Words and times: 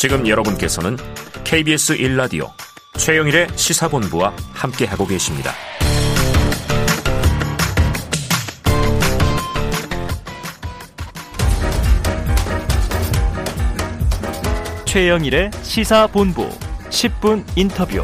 지금 0.00 0.26
여러분께서는 0.26 0.96
KBS 1.44 1.98
1라디오 1.98 2.48
최영일의 2.96 3.48
시사본부와 3.54 4.34
함께하고 4.54 5.06
계십니다. 5.06 5.52
최영일의 14.86 15.50
시사본부 15.60 16.48
10분 16.88 17.44
인터뷰. 17.56 18.02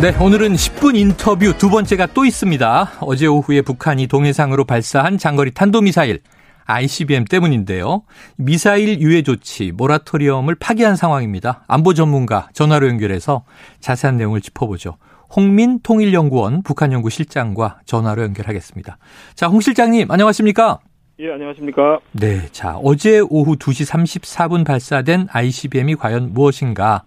네, 0.00 0.16
오늘은 0.20 0.54
10분 0.54 0.96
인터뷰 0.96 1.56
두 1.56 1.70
번째가 1.70 2.06
또 2.06 2.24
있습니다. 2.24 2.94
어제 3.02 3.28
오후에 3.28 3.62
북한이 3.62 4.08
동해상으로 4.08 4.64
발사한 4.64 5.18
장거리 5.18 5.52
탄도미사일 5.52 6.22
ICBM 6.72 7.24
때문인데요. 7.26 8.02
미사일 8.36 9.00
유예 9.00 9.22
조치, 9.22 9.72
모라토리엄을 9.72 10.54
파기한 10.54 10.96
상황입니다. 10.96 11.64
안보 11.68 11.94
전문가 11.94 12.48
전화로 12.52 12.88
연결해서 12.88 13.44
자세한 13.80 14.16
내용을 14.16 14.40
짚어보죠. 14.40 14.96
홍민 15.34 15.80
통일연구원 15.82 16.62
북한연구 16.62 17.10
실장과 17.10 17.80
전화로 17.86 18.22
연결하겠습니다. 18.22 18.98
자, 19.34 19.48
홍 19.48 19.60
실장님, 19.60 20.10
안녕하십니까? 20.10 20.80
예, 21.20 21.30
안녕하십니까. 21.30 22.00
네. 22.12 22.48
자, 22.52 22.76
어제 22.82 23.20
오후 23.20 23.56
2시 23.56 23.88
34분 23.88 24.64
발사된 24.64 25.28
ICBM이 25.30 25.96
과연 25.96 26.32
무엇인가? 26.32 27.02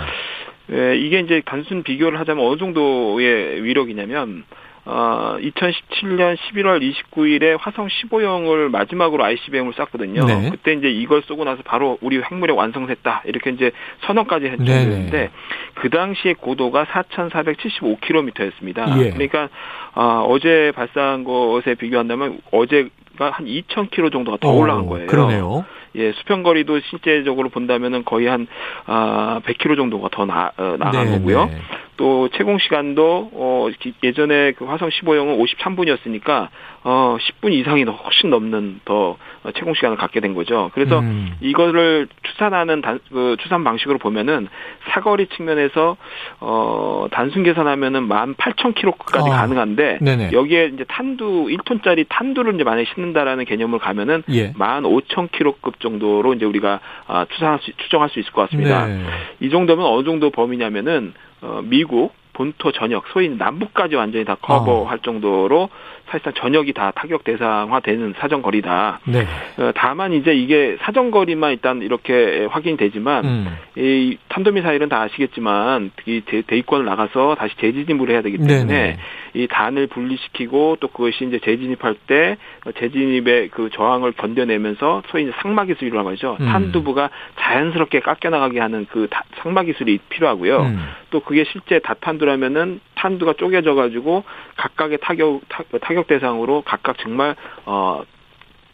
예, 0.73 0.97
이게 0.97 1.21
이제 1.21 1.43
단순 1.45 1.83
비교를 1.83 2.19
하자면 2.21 2.45
어느 2.45 2.59
정도의 2.59 3.63
위력이냐면 3.65 4.45
어, 4.87 5.37
2017년 5.41 6.37
11월 6.37 6.81
29일에 6.81 7.59
화성 7.61 7.89
15형을 7.89 8.71
마지막으로 8.71 9.23
ICBM을 9.25 9.75
쐈거든요. 9.75 10.25
네. 10.25 10.49
그때 10.51 10.73
이제 10.73 10.89
이걸 10.89 11.23
쏘고 11.23 11.45
나서 11.45 11.63
바로 11.63 11.99
우리 12.01 12.21
핵무력 12.21 12.57
완성했다. 12.57 13.23
이렇게 13.27 13.51
이제 13.51 13.73
선언까지 14.07 14.47
했는데 14.47 15.11
네. 15.11 15.31
그 15.75 15.91
당시에 15.91 16.33
고도가 16.35 16.87
4,475km였습니다. 16.87 19.05
예. 19.05 19.11
그러니까 19.11 19.51
어, 19.95 20.25
어제 20.29 20.73
발사한 20.75 21.25
것에 21.25 21.75
비교한다면 21.75 22.41
어제가 22.51 23.33
한 23.33 23.47
2,000km 23.47 24.11
정도가 24.11 24.39
더 24.41 24.49
어, 24.49 24.53
올라간 24.53 24.87
거예요. 24.87 25.07
그러네요. 25.09 25.67
예, 25.97 26.13
수평거리도 26.13 26.81
실제적으로 26.81 27.49
본다면은 27.49 28.05
거의 28.05 28.27
한, 28.27 28.47
아, 28.87 29.41
100km 29.45 29.77
정도가 29.77 30.09
더 30.13 30.25
나, 30.25 30.53
어, 30.57 30.77
나간 30.79 31.07
네, 31.07 31.19
거고요. 31.19 31.47
네. 31.47 31.59
또 32.01 32.31
채공 32.31 32.57
시간도, 32.57 33.31
어, 33.35 33.69
예전에 34.03 34.53
그 34.53 34.65
화성 34.65 34.89
15형은 34.89 35.39
53분이었으니까, 35.39 36.49
어, 36.83 37.19
10분 37.21 37.53
이상이 37.53 37.85
훨씬 37.85 38.31
넘는 38.31 38.81
더 38.87 39.19
채공 39.55 39.75
시간을 39.75 39.99
갖게 39.99 40.21
된 40.21 40.35
거죠. 40.35 40.71
그래서 40.73 41.01
음. 41.01 41.35
이거를 41.41 42.09
추산하는 42.23 42.81
단, 42.81 43.01
그 43.11 43.37
추산 43.41 43.65
방식으로 43.65 43.99
보면은 43.99 44.49
사거리 44.89 45.27
측면에서 45.27 45.99
어 46.41 47.07
단순 47.11 47.43
계산하면은 47.43 48.09
18,000km까지 48.09 49.31
아. 49.31 49.37
가능한데 49.37 49.99
네네. 50.01 50.31
여기에 50.33 50.71
이제 50.75 50.85
탄두 50.89 51.49
1톤짜리 51.51 52.07
탄두를 52.09 52.55
이제 52.55 52.65
만약에 52.65 52.87
싣는다라는 52.95 53.45
개념을 53.45 53.79
가면은 53.79 54.23
예. 54.31 54.53
15,000km급 54.55 55.81
정도로 55.81 56.33
이제 56.35 56.47
우리가 56.47 56.81
아, 57.07 57.27
추산할 57.27 57.59
수, 57.61 57.73
추정할 57.77 58.09
수 58.09 58.21
있을 58.21 58.33
것 58.33 58.43
같습니다. 58.43 58.87
네. 58.87 59.05
이 59.41 59.51
정도면 59.51 59.85
어느 59.85 60.05
정도 60.05 60.31
범위냐면은 60.31 61.13
어 61.43 61.63
미국 61.63 62.13
본토 62.41 62.73
전역, 62.73 63.05
소위 63.09 63.29
남북까지 63.29 63.97
완전히 63.97 64.25
다 64.25 64.35
커버할 64.41 64.97
어. 64.97 65.03
정도로 65.03 65.69
사실상 66.07 66.33
전역이 66.33 66.73
다 66.73 66.91
타격 66.95 67.23
대상화되는 67.23 68.15
사정거리다. 68.19 69.01
네. 69.05 69.27
어, 69.59 69.73
다만 69.75 70.15
이제 70.15 70.33
이게 70.33 70.79
사정거리만 70.81 71.53
일단 71.53 71.83
이렇게 71.83 72.47
확인이 72.51 72.79
되지만 72.79 73.25
음. 73.27 73.59
이 73.77 74.17
탄도미사일은 74.29 74.89
다 74.89 75.03
아시겠지만 75.03 75.91
이 76.07 76.23
대, 76.25 76.57
입권을 76.57 76.87
나가서 76.87 77.37
다시 77.39 77.55
재진입을 77.59 78.11
해야 78.11 78.23
되기 78.23 78.39
때문에 78.39 78.65
네네. 78.65 78.99
이 79.35 79.47
단을 79.47 79.87
분리시키고 79.87 80.79
또 80.81 80.89
그것이 80.89 81.27
이제 81.27 81.39
재진입할 81.39 81.95
때 82.07 82.37
재진입의 82.79 83.49
그 83.51 83.71
저항을 83.71 84.13
견뎌내면서 84.13 85.03
소위 85.11 85.25
이제 85.25 85.33
상마 85.43 85.67
기술이라고 85.67 86.11
하죠. 86.11 86.39
음. 86.41 86.47
탄두부가 86.47 87.11
자연스럽게 87.39 88.01
깎여 88.01 88.31
나가게 88.31 88.59
하는 88.59 88.87
그 88.91 89.09
상마 89.43 89.63
기술이 89.63 89.99
필요하고요. 90.09 90.63
음. 90.63 90.85
또 91.11 91.21
그게 91.21 91.45
실제 91.45 91.79
다탄두 91.79 92.25
라면은 92.31 92.81
탄두가 92.95 93.35
쪼개져 93.35 93.75
가지고 93.75 94.25
각각의 94.57 94.99
타격 95.03 95.41
타격 95.81 96.07
대상으로 96.07 96.63
각각 96.63 96.97
정말 96.99 97.35
어 97.67 98.03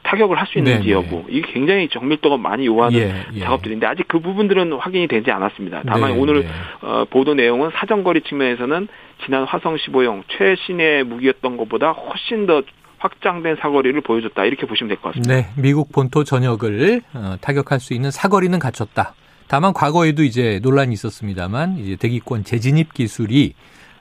타격을 0.02 0.38
할 0.38 0.46
수 0.46 0.58
있는지 0.58 0.92
여부 0.92 1.24
이게 1.28 1.50
굉장히 1.52 1.88
정밀도가 1.88 2.36
많이 2.36 2.66
요하는 2.66 2.96
예, 2.96 3.24
예. 3.34 3.40
작업들인데 3.40 3.86
아직 3.86 4.06
그 4.06 4.20
부분들은 4.20 4.72
확인이 4.74 5.08
되지 5.08 5.32
않았습니다. 5.32 5.82
다만 5.86 6.12
네, 6.12 6.18
오늘 6.18 6.42
네. 6.42 6.48
어, 6.82 7.04
보도 7.10 7.34
내용은 7.34 7.70
사정거리 7.74 8.20
측면에서는 8.20 8.86
지난 9.24 9.44
화성 9.44 9.74
15형 9.76 10.22
최신의 10.28 11.04
무기였던 11.04 11.56
것보다 11.56 11.90
훨씬 11.90 12.46
더 12.46 12.62
확장된 12.98 13.56
사거리를 13.56 14.00
보여줬다 14.02 14.44
이렇게 14.44 14.66
보시면 14.66 14.88
될 14.88 14.98
것 14.98 15.08
같습니다. 15.14 15.34
네, 15.34 15.48
미국 15.60 15.90
본토 15.92 16.22
전역을 16.22 17.00
어, 17.14 17.36
타격할 17.40 17.80
수 17.80 17.92
있는 17.92 18.10
사거리는 18.12 18.56
갖췄다. 18.60 19.14
다만 19.48 19.72
과거에도 19.72 20.22
이제 20.22 20.60
논란이 20.62 20.92
있었습니다만 20.94 21.78
이제 21.78 21.96
대기권 21.96 22.44
재진입 22.44 22.94
기술이 22.94 23.54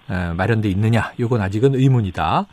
마련돼 0.07 0.69
있느냐 0.69 1.13
이건 1.17 1.41
아직은 1.41 1.75
의문이다. 1.75 2.47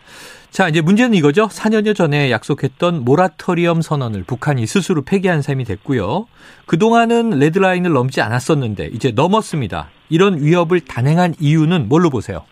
자 0.50 0.68
이제 0.68 0.80
문제는 0.80 1.14
이거죠. 1.14 1.48
4년여 1.48 1.94
전에 1.96 2.30
약속했던 2.30 3.04
모라토리엄 3.04 3.80
선언을 3.80 4.24
북한이 4.24 4.66
스스로 4.66 5.02
폐기한 5.02 5.40
셈이 5.42 5.64
됐고요. 5.64 6.26
그동안은 6.66 7.30
레드라인을 7.38 7.92
넘지 7.92 8.20
않았었는데 8.20 8.90
이제 8.92 9.12
넘었습니다. 9.12 9.88
이런 10.10 10.42
위협을 10.42 10.80
단행한 10.80 11.34
이유는 11.40 11.88
뭘로 11.88 12.10
보세요? 12.10 12.44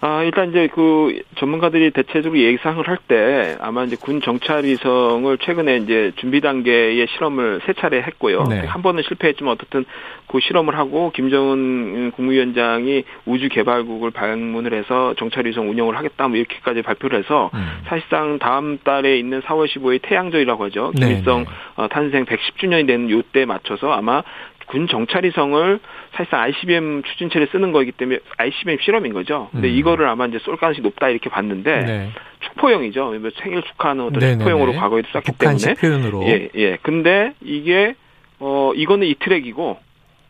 아, 0.00 0.22
일단 0.22 0.50
이제 0.50 0.68
그 0.74 1.22
전문가들이 1.38 1.90
대체적으로 1.90 2.38
예상을 2.38 2.86
할 2.86 2.96
때 3.08 3.56
아마 3.60 3.84
이제 3.84 3.94
군 4.00 4.20
정찰 4.20 4.64
위성을 4.64 5.38
최근에 5.38 5.76
이제 5.76 6.12
준비 6.16 6.40
단계의 6.40 7.06
실험을 7.08 7.60
세 7.66 7.72
차례 7.74 8.02
했고요. 8.02 8.44
네. 8.44 8.60
한 8.60 8.82
번은 8.82 9.02
실패했지만 9.04 9.52
어떻든 9.52 9.84
그 10.26 10.40
실험을 10.40 10.76
하고 10.76 11.12
김정은 11.12 12.10
국무위원장이 12.12 13.04
우주개발국을 13.26 14.10
방문을 14.10 14.74
해서 14.74 15.14
정찰 15.18 15.46
위성 15.46 15.70
운영을 15.70 15.96
하겠다 15.96 16.26
뭐 16.28 16.36
이렇게까지 16.36 16.82
발표를 16.82 17.20
해서 17.20 17.50
음. 17.54 17.66
사실상 17.86 18.38
다음 18.38 18.78
달에 18.82 19.18
있는 19.18 19.40
4월 19.42 19.66
15일 19.68 20.00
태양절이라고 20.02 20.64
하죠. 20.64 20.92
네, 20.96 21.06
김일성 21.06 21.44
네, 21.44 21.82
네. 21.82 21.88
탄생 21.88 22.24
110주년이 22.24 22.86
되는 22.86 23.08
요때 23.10 23.44
맞춰서 23.44 23.92
아마 23.92 24.22
군 24.66 24.88
정찰위성을 24.88 25.80
사실상 26.12 26.40
ICBM 26.40 27.02
추진체를 27.02 27.48
쓰는 27.52 27.72
거기 27.72 27.92
때문에 27.92 28.18
ICBM 28.36 28.78
실험인 28.80 29.12
거죠. 29.12 29.48
근데 29.52 29.68
음. 29.68 29.74
이거를 29.74 30.08
아마 30.08 30.26
이제 30.26 30.38
쏠 30.40 30.56
가능성이 30.56 30.82
높다 30.82 31.08
이렇게 31.08 31.30
봤는데 31.30 31.80
네. 31.84 32.10
축포형이죠. 32.40 33.14
생일 33.42 33.62
축하하는 33.62 34.04
어떤 34.04 34.18
네네네. 34.18 34.38
축포형으로 34.38 34.72
과거에도 34.74 35.08
쐈기 35.12 35.38
때문에. 35.38 35.74
표현으로. 35.74 36.22
예, 36.24 36.48
예. 36.54 36.78
근데 36.82 37.32
이게 37.42 37.94
어 38.38 38.72
이거는 38.74 39.06
이 39.06 39.14
트랙이고 39.14 39.78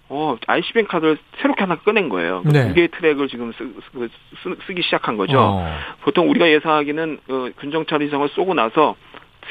어, 0.08 0.36
ICBM 0.46 0.86
카드를 0.86 1.18
새롭게 1.38 1.62
하나 1.62 1.76
꺼낸 1.76 2.08
거예요. 2.08 2.42
네. 2.44 2.68
두 2.68 2.74
개의 2.74 2.88
트랙을 2.88 3.28
지금 3.28 3.52
쓰, 3.52 3.68
쓰, 4.66 4.74
기 4.74 4.82
시작한 4.82 5.16
거죠. 5.16 5.38
어. 5.40 5.66
보통 6.02 6.30
우리가 6.30 6.48
예상하기는 6.48 7.18
어, 7.28 7.48
군정찰 7.58 8.02
위성을 8.02 8.28
쏘고 8.28 8.54
나서 8.54 8.94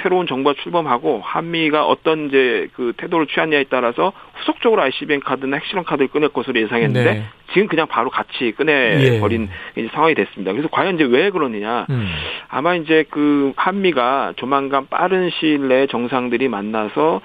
새로운 0.02 0.28
정부가 0.28 0.56
출범하고 0.62 1.22
한미가 1.24 1.86
어떤 1.86 2.28
이제 2.28 2.68
그 2.76 2.94
태도를 2.98 3.28
취하냐에 3.28 3.66
따라서 3.70 4.14
후속적으로 4.36 4.82
ICBM 4.82 5.22
카드나 5.22 5.58
핵실험 5.58 5.86
카드를 5.86 6.08
꺼낼 6.10 6.30
것으로 6.30 6.60
예상했는데 6.60 7.14
네. 7.14 7.24
지금 7.54 7.68
그냥 7.68 7.88
바로 7.88 8.10
같이 8.10 8.54
꺼내 8.58 9.20
버린 9.20 9.50
예. 9.78 9.88
상황이 9.88 10.16
됐습니다. 10.16 10.52
그래서 10.52 10.68
과연 10.70 10.96
이제 10.96 11.04
왜 11.04 11.30
그러느냐. 11.30 11.86
음. 11.90 12.08
아마 12.50 12.76
이제 12.76 13.06
그 13.10 13.54
한미가 13.56 14.34
조만간 14.36 14.88
빠른 14.90 15.30
시일 15.30 15.68
내에 15.68 15.88
정상들이 15.88 16.48
만나서 16.48 17.22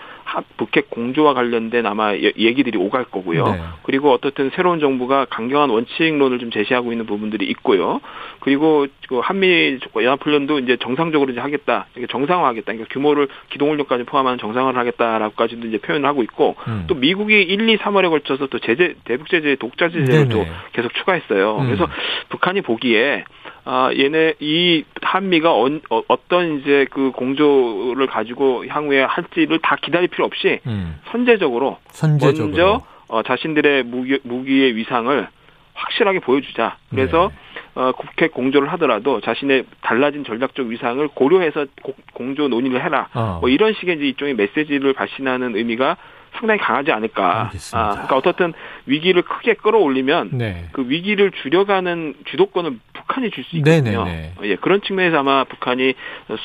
북핵 0.56 0.90
공조와 0.90 1.34
관련된 1.34 1.86
아마 1.86 2.14
얘기들이 2.14 2.78
오갈 2.78 3.04
거고요. 3.04 3.44
네. 3.46 3.60
그리고 3.82 4.12
어떻든 4.12 4.50
새로운 4.54 4.80
정부가 4.80 5.26
강경한 5.26 5.70
원칙론을 5.70 6.38
좀 6.38 6.50
제시하고 6.50 6.92
있는 6.92 7.06
부분들이 7.06 7.46
있고요. 7.46 8.00
그리고 8.40 8.86
그 9.08 9.18
한미 9.18 9.78
연합훈련도 9.94 10.60
이제 10.60 10.76
정상적으로 10.80 11.32
이제 11.32 11.40
하겠다, 11.40 11.86
정상화하겠다, 12.08 12.64
그러니까 12.64 12.88
규모를 12.92 13.28
기동훈련까지 13.50 14.04
포함하는 14.04 14.38
정상화를 14.38 14.78
하겠다라고까지도 14.78 15.66
이제 15.66 15.78
표현을 15.78 16.08
하고 16.08 16.22
있고 16.22 16.56
음. 16.68 16.84
또 16.86 16.94
미국이 16.94 17.34
1, 17.34 17.68
2, 17.68 17.78
3월에 17.78 18.08
걸쳐서 18.08 18.46
또 18.46 18.58
제재 18.58 18.94
대북 19.04 19.28
제재 19.28 19.56
독자 19.56 19.88
제재를 19.88 20.28
또 20.28 20.46
계속 20.72 20.94
추가했어요. 20.94 21.58
음. 21.58 21.66
그래서 21.66 21.88
북한이 22.28 22.62
보기에 22.62 23.24
아, 23.64 23.90
얘네, 23.96 24.34
이 24.40 24.84
한미가 25.02 25.52
어, 25.52 25.68
어떤 26.08 26.58
이제 26.58 26.86
그 26.90 27.12
공조를 27.12 28.06
가지고 28.06 28.66
향후에 28.66 29.02
할지를 29.02 29.58
다 29.60 29.76
기다릴 29.80 30.08
필요 30.08 30.24
없이 30.24 30.60
음. 30.66 30.98
선제적으로, 31.10 31.78
선제적으로, 31.88 32.46
먼저 32.46 32.82
어, 33.08 33.22
자신들의 33.22 33.84
무기, 33.84 34.18
무기의 34.22 34.76
위상을 34.76 35.28
확실하게 35.74 36.20
보여주자. 36.20 36.76
그래서 36.90 37.30
네. 37.74 37.80
어, 37.80 37.92
국회 37.92 38.28
공조를 38.28 38.70
하더라도 38.72 39.20
자신의 39.20 39.64
달라진 39.80 40.24
전략적 40.24 40.66
위상을 40.66 41.06
고려해서 41.08 41.66
고, 41.82 41.94
공조 42.12 42.48
논의를 42.48 42.84
해라. 42.84 43.08
어. 43.14 43.38
뭐 43.40 43.48
이런 43.48 43.72
식의 43.74 43.96
이제 43.96 44.04
일종의 44.06 44.34
메시지를 44.34 44.92
발신하는 44.92 45.56
의미가 45.56 45.96
상당히 46.32 46.60
강하지 46.60 46.92
않을까. 46.92 47.44
알겠습니다. 47.44 47.78
아, 47.78 47.90
그러니까 47.92 48.16
어떻든 48.16 48.52
위기를 48.86 49.22
크게 49.22 49.54
끌어올리면 49.54 50.30
네. 50.32 50.68
그 50.72 50.84
위기를 50.88 51.32
줄여가는 51.42 52.14
주도권을 52.26 52.78
북한이 53.20 53.30
줄수 53.30 53.56
있거든요. 53.58 54.04
네네네. 54.04 54.34
예, 54.44 54.56
그런 54.56 54.80
측면에서 54.82 55.18
아마 55.18 55.44
북한이 55.44 55.94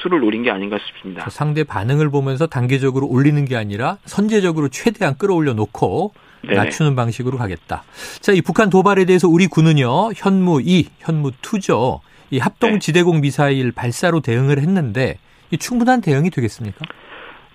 수를 0.01 0.19
노린 0.19 0.43
게 0.43 0.51
아닌가 0.51 0.77
싶습니다. 0.77 1.27
상대 1.29 1.63
반응을 1.63 2.09
보면서 2.11 2.45
단계적으로 2.47 3.07
올리는 3.07 3.43
게 3.45 3.55
아니라 3.55 3.97
선제적으로 4.05 4.67
최대한 4.69 5.17
끌어올려 5.17 5.53
놓고 5.53 6.13
네네. 6.43 6.55
낮추는 6.55 6.95
방식으로 6.95 7.37
가겠다. 7.37 7.83
자, 8.19 8.31
이 8.33 8.41
북한 8.41 8.69
도발에 8.69 9.05
대해서 9.05 9.27
우리 9.27 9.47
군은요, 9.47 10.11
현무 10.15 10.61
2, 10.63 10.89
현무 10.99 11.31
2죠. 11.41 12.01
이 12.29 12.39
합동 12.39 12.79
지대공 12.79 13.21
미사일 13.21 13.71
발사로 13.71 14.19
대응을 14.19 14.59
했는데 14.59 15.17
이 15.51 15.57
충분한 15.57 16.01
대응이 16.01 16.29
되겠습니까? 16.29 16.85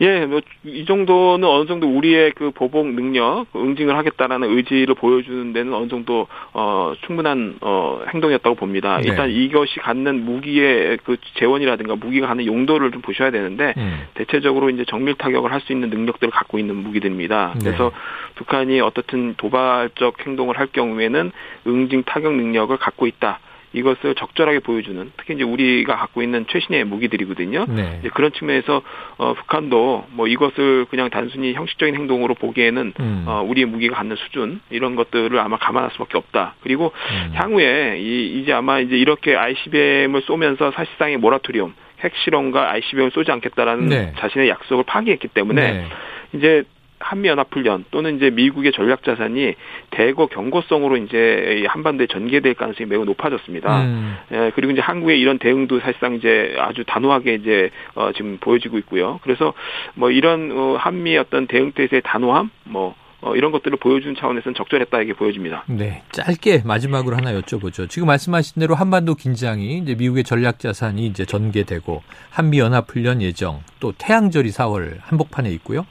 예, 0.01 0.27
뭐 0.27 0.41
이 0.65 0.85
정도는 0.85 1.49
어느 1.49 1.67
정도 1.67 1.89
우리의 1.89 2.33
그 2.33 2.51
보복 2.51 2.87
능력, 2.87 3.47
그 3.51 3.59
응징을 3.59 3.97
하겠다라는 3.97 4.57
의지를 4.57 4.95
보여주는 4.95 5.55
데는 5.55 5.73
어느 5.73 5.89
정도 5.89 6.27
어 6.53 6.93
충분한 7.07 7.57
어 7.63 8.03
행동이었다고 8.13 8.57
봅니다. 8.57 8.99
네. 8.99 9.09
일단 9.09 9.31
이것이 9.31 9.81
갖는 9.81 10.25
무기의 10.27 10.99
그 11.05 11.17
재원이라든가 11.39 11.97
무기가 11.97 12.27
갖는 12.27 12.45
용도를 12.45 12.91
좀 12.93 13.01
보셔야 13.01 13.31
되는데 13.31 13.73
음. 13.79 14.03
대체적으로 14.15 14.69
이제 14.69 14.85
정밀 14.87 15.15
타격을 15.15 15.51
할 15.53 15.61
수 15.61 15.75
있는 15.75 15.91
능력들을 15.91 16.31
갖고 16.31 16.59
있는 16.59 16.77
무기들입니다. 16.77 17.53
네. 17.57 17.65
그래서 17.65 17.93
북한이 18.37 18.81
어떻든 18.81 19.35
도발적 19.35 20.27
행동을 20.27 20.59
할 20.59 20.69
경우에는 20.69 21.33
응징 21.67 22.05
타격 22.05 22.35
능력을 22.35 22.75
갖고 22.79 23.07
있다. 23.07 23.41
이것을 23.73 24.15
적절하게 24.17 24.61
보여주는 24.61 25.13
특히 25.17 25.35
이제 25.35 25.45
우리가 25.45 25.97
갖고 25.97 26.23
있는 26.23 26.45
최신의 26.49 26.85
무기들이거든요. 26.85 27.67
네. 27.69 28.01
그런 28.15 28.33
측면에서 28.33 28.83
어, 29.19 29.35
북한도 29.35 30.07
뭐 30.11 30.27
이것을 30.27 30.87
그냥 30.91 31.09
단순히 31.11 31.55
형식적인 31.55 31.95
행동으로 31.95 32.35
보기에는 32.35 32.93
음. 32.99 33.25
어, 33.27 33.43
우리의 33.47 33.67
무기가 33.67 33.97
갖는 33.97 34.17
수준 34.17 34.61
이런 34.71 34.97
것들을 34.97 35.39
아마 35.39 35.57
감안할 35.59 35.91
수밖에 35.93 36.19
없다. 36.19 36.57
그리고 36.63 36.93
음. 37.13 37.33
향후에 37.35 37.99
이, 38.01 38.41
이제 38.41 38.53
아마 38.53 38.81
이제 38.81 38.97
이렇게 38.97 39.37
ICBM을 39.37 40.23
쏘면서 40.23 40.73
사실상의 40.73 41.19
모라토리움 41.19 41.75
핵실험과 42.01 42.71
ICBM을 42.73 43.11
쏘지 43.13 43.31
않겠다라는 43.31 43.87
네. 43.87 44.13
자신의 44.19 44.49
약속을 44.49 44.85
파기했기 44.85 45.29
때문에 45.29 45.73
네. 45.73 45.87
이제 46.33 46.65
한미연합훈련 47.01 47.87
또는 47.91 48.17
이제 48.17 48.31
미국의 48.31 48.73
전략 48.73 49.03
자산이 49.03 49.55
대거 49.91 50.27
경고성으로 50.27 50.99
이제 50.99 51.65
한반도에 51.67 52.07
전개될 52.07 52.55
가능성이 52.55 52.89
매우 52.89 53.05
높아졌습니다. 53.05 53.83
음. 53.83 54.17
예, 54.33 54.53
그리고 54.55 54.73
이제 54.73 54.81
한국의 54.81 55.19
이런 55.19 55.39
대응도 55.39 55.81
사실상 55.81 56.15
이제 56.15 56.55
아주 56.59 56.85
단호하게 56.85 57.35
이제 57.35 57.71
어, 57.95 58.13
지금 58.13 58.39
보여지고 58.41 58.79
있고요. 58.79 59.19
그래서 59.23 59.55
뭐 59.95 60.11
이런 60.11 60.53
어, 60.53 60.77
한미 60.79 61.17
어떤 61.17 61.47
대응 61.47 61.73
태세의 61.73 62.03
단호함, 62.05 62.51
뭐 62.65 62.95
어, 63.23 63.37
이런 63.37 63.53
것들을 63.53 63.79
보여준 63.79 64.17
차원에서는 64.17 64.55
적절했다 64.55 65.03
이게 65.03 65.13
보여집니다. 65.13 65.65
네, 65.67 66.03
짧게 66.13 66.63
마지막으로 66.65 67.17
하나 67.17 67.33
여쭤보죠. 67.39 67.89
지금 67.89 68.07
말씀하신 68.09 68.61
대로 68.61 68.75
한반도 68.75 69.15
긴장이 69.15 69.79
이제 69.79 69.95
미국의 69.95 70.25
전략 70.25 70.59
자산이 70.59 71.07
이제 71.07 71.25
전개되고 71.25 72.03
한미 72.31 72.59
연합 72.59 72.91
훈련 72.91 73.21
예정, 73.21 73.63
또 73.79 73.93
태양절이 73.93 74.51
4월 74.51 74.99
한복판에 75.03 75.51
있고요. 75.53 75.87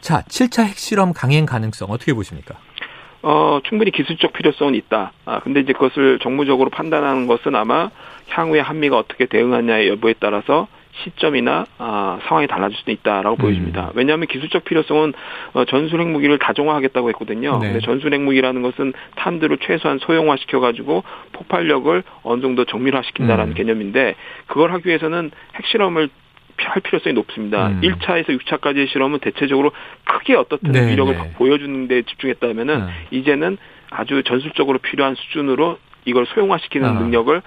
자, 0.00 0.22
7차 0.22 0.64
핵실험 0.64 1.12
강행 1.12 1.46
가능성 1.46 1.90
어떻게 1.90 2.12
보십니까? 2.12 2.56
어, 3.22 3.60
충분히 3.64 3.92
기술적 3.92 4.32
필요성은 4.32 4.74
있다. 4.74 5.12
아, 5.24 5.40
근데 5.40 5.60
이제 5.60 5.72
그것을 5.72 6.18
정무적으로 6.20 6.70
판단하는 6.70 7.28
것은 7.28 7.54
아마 7.54 7.90
향후에 8.28 8.60
한미가 8.60 8.98
어떻게 8.98 9.26
대응하냐의 9.26 9.88
여부에 9.88 10.14
따라서 10.18 10.66
시점이나 10.92 11.66
아, 11.78 12.18
상황이 12.26 12.46
달라질 12.46 12.76
수도 12.78 12.90
있다라고 12.90 13.36
음. 13.36 13.38
보여집니다. 13.38 13.90
왜냐하면 13.94 14.26
기술적 14.28 14.64
필요성은 14.64 15.14
어, 15.54 15.64
전술 15.64 16.00
핵무기를 16.00 16.38
다종화하겠다고 16.38 17.08
했거든요. 17.10 17.58
네. 17.58 17.72
근데 17.72 17.80
전술 17.84 18.12
핵무기라는 18.12 18.62
것은 18.62 18.92
탄두를 19.16 19.58
최소한 19.58 19.98
소형화 19.98 20.36
시켜 20.36 20.60
가지고 20.60 21.02
폭발력을 21.32 22.02
어느 22.22 22.42
정도 22.42 22.64
정밀화시킨다라는 22.64 23.52
음. 23.52 23.54
개념인데 23.54 24.14
그걸 24.46 24.72
하기 24.72 24.88
위해서는 24.88 25.30
핵실험을 25.54 26.10
할 26.58 26.80
필요성이 26.82 27.14
높습니다. 27.14 27.68
음. 27.68 27.80
1차에서 27.82 28.38
6차까지의 28.38 28.88
실험은 28.88 29.18
대체적으로 29.20 29.72
크게 30.04 30.34
어떻든 30.34 30.72
네, 30.72 30.90
위력을 30.92 31.14
네. 31.16 31.32
보여주는 31.32 31.88
데 31.88 32.02
집중했다면은 32.02 32.74
음. 32.74 32.88
이제는 33.10 33.56
아주 33.90 34.22
전술적으로 34.22 34.78
필요한 34.78 35.14
수준으로 35.14 35.78
이걸 36.04 36.26
소형화시키는 36.26 36.88
아. 36.88 36.92
능력을 36.92 37.42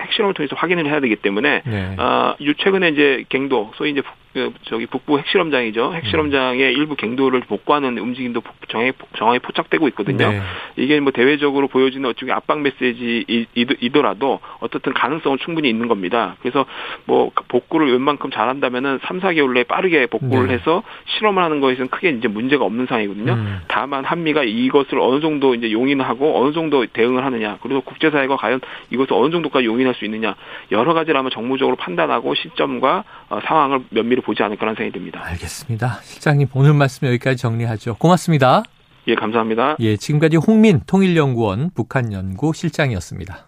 핵실험을 0.00 0.34
통해서 0.34 0.56
확인을 0.56 0.86
해야 0.86 1.00
되기 1.00 1.16
때문에 1.16 1.62
네. 1.64 1.94
아 1.98 2.34
최근에 2.58 2.88
이제 2.88 3.24
갱도 3.28 3.72
소위 3.76 3.90
이제 3.90 4.02
그 4.36 4.52
저기 4.64 4.84
북부 4.84 5.18
핵실험장이죠. 5.18 5.94
핵실험장의 5.94 6.74
음. 6.74 6.78
일부 6.78 6.94
갱도를 6.94 7.40
복구하는 7.40 7.96
움직임도 7.96 8.42
정해 8.68 8.92
정확히 9.16 9.38
포착되고 9.38 9.88
있거든요. 9.88 10.30
네. 10.30 10.42
이게 10.76 11.00
뭐 11.00 11.10
대외적으로 11.10 11.68
보여지는 11.68 12.10
어쩌게 12.10 12.32
압박 12.32 12.60
메시지이더라도 12.60 14.40
어떻든 14.60 14.92
가능성은 14.92 15.38
충분히 15.38 15.70
있는 15.70 15.88
겁니다. 15.88 16.36
그래서 16.42 16.66
뭐 17.06 17.30
복구를 17.48 17.90
웬만큼 17.92 18.30
잘한다면은 18.30 18.98
3, 19.04 19.20
4개월 19.20 19.54
내에 19.54 19.64
빠르게 19.64 20.04
복구를 20.04 20.48
네. 20.48 20.54
해서 20.54 20.82
실험을 21.16 21.42
하는 21.42 21.60
것에서는 21.60 21.88
크게 21.88 22.10
이제 22.10 22.28
문제가 22.28 22.66
없는 22.66 22.84
상황이거든요. 22.84 23.32
음. 23.32 23.60
다만 23.68 24.04
한미가 24.04 24.44
이것을 24.44 25.00
어느 25.00 25.20
정도 25.20 25.54
이제 25.54 25.72
용인하고 25.72 26.42
어느 26.42 26.52
정도 26.52 26.84
대응을 26.84 27.24
하느냐 27.24 27.56
그리고 27.62 27.80
국제사회가 27.80 28.36
과연 28.36 28.60
이것을 28.90 29.14
어느 29.14 29.30
정도까지 29.30 29.64
용인할 29.64 29.94
수 29.94 30.04
있느냐 30.04 30.34
여러 30.72 30.92
가지를 30.92 31.18
아마 31.18 31.30
정무적으로 31.30 31.76
판단하고 31.76 32.34
시점과 32.34 33.04
어, 33.30 33.40
상황을 33.46 33.80
면밀히 33.88 34.20
보지 34.26 34.42
않을까라는 34.42 34.76
생각이 34.76 34.92
듭니다. 34.92 35.22
알겠습니다. 35.24 36.00
실장님 36.02 36.48
오늘 36.52 36.74
말씀 36.74 37.06
여기까지 37.06 37.36
정리하죠. 37.38 37.94
고맙습니다. 37.94 38.64
예, 39.08 39.14
감사합니다. 39.14 39.76
예, 39.78 39.96
지금까지 39.96 40.36
홍민 40.36 40.80
통일연구원 40.86 41.70
북한연구 41.74 42.52
실장이었습니다. 42.52 43.44